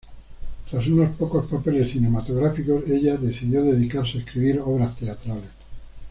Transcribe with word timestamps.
Tras 0.67 0.87
unos 0.87 1.15
pocos 1.15 1.45
papeles 1.45 1.91
cinematográficos, 1.91 2.87
ella 2.89 3.17
decidió 3.17 3.61
dedicarse 3.61 4.17
a 4.17 4.21
escribir 4.21 4.59
obras 4.59 4.97
teatrales. 4.97 5.51